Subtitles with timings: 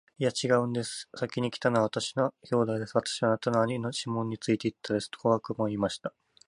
[0.17, 1.09] 「いや、ちがうんです。
[1.15, 2.95] 先来たのは私の兄弟です。
[2.95, 6.11] 私はあなたの兄さんのシモンについていたんです。」と小悪魔は言いました。